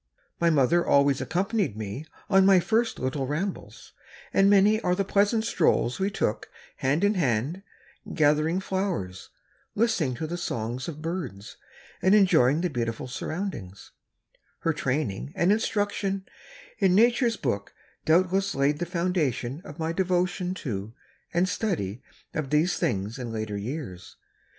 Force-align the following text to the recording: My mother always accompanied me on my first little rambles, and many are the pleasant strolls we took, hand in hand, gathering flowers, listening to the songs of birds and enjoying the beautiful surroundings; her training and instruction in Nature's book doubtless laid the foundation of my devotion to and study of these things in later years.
My 0.39 0.49
mother 0.49 0.83
always 0.83 1.21
accompanied 1.21 1.77
me 1.77 2.07
on 2.27 2.43
my 2.43 2.59
first 2.59 2.97
little 2.97 3.27
rambles, 3.27 3.91
and 4.33 4.49
many 4.49 4.81
are 4.81 4.95
the 4.95 5.05
pleasant 5.05 5.45
strolls 5.45 5.99
we 5.99 6.09
took, 6.09 6.49
hand 6.77 7.03
in 7.03 7.13
hand, 7.13 7.61
gathering 8.11 8.61
flowers, 8.61 9.29
listening 9.75 10.15
to 10.15 10.25
the 10.25 10.39
songs 10.39 10.87
of 10.87 11.03
birds 11.03 11.57
and 12.01 12.15
enjoying 12.15 12.61
the 12.61 12.69
beautiful 12.71 13.07
surroundings; 13.07 13.91
her 14.61 14.73
training 14.73 15.33
and 15.35 15.51
instruction 15.51 16.25
in 16.79 16.95
Nature's 16.95 17.37
book 17.37 17.75
doubtless 18.03 18.55
laid 18.55 18.79
the 18.79 18.87
foundation 18.87 19.61
of 19.63 19.77
my 19.77 19.93
devotion 19.93 20.55
to 20.55 20.95
and 21.31 21.47
study 21.47 22.01
of 22.33 22.49
these 22.49 22.75
things 22.75 23.19
in 23.19 23.31
later 23.31 23.55
years. 23.55 24.15